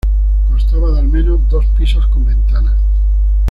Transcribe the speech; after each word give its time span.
Constaba 0.49 0.93
de 0.93 0.99
al 1.01 1.07
menos 1.09 1.47
dos 1.47 1.63
pisos 1.77 2.07
con 2.07 2.25
ventanas. 2.25 2.73